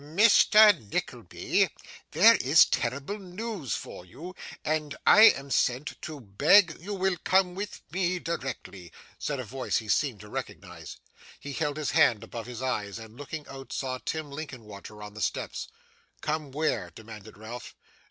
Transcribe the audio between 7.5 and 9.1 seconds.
with me directly,'